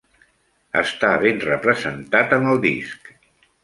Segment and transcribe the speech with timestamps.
[0.81, 3.17] Està ben representat en el disc.